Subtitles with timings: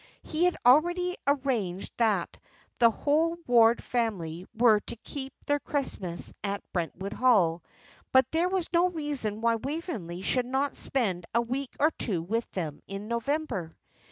[0.23, 2.39] He had already arranged that
[2.79, 7.61] the whole Ward family were to keep their Christmas at Brentwood Hall;
[8.11, 12.49] but there was no reason why Waveney should not spend a week or two with
[12.49, 13.77] them in November.